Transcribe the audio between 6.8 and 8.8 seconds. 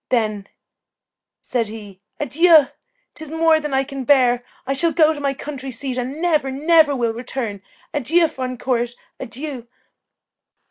will return. Adieu, fond